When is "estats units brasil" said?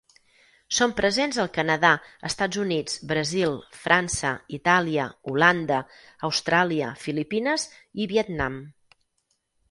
2.29-3.53